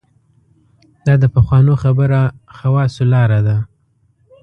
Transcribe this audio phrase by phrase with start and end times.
[1.05, 2.21] دا د پخوانو خبره
[2.57, 3.57] خواصو لاره ده.